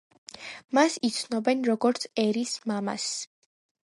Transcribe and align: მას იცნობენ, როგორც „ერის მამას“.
მას 0.77 0.95
იცნობენ, 1.09 1.61
როგორც 1.69 2.07
„ერის 2.25 2.57
მამას“. 2.71 3.07